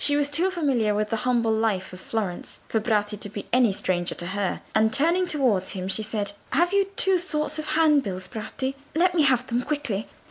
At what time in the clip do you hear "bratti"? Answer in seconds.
2.79-3.19, 8.27-8.73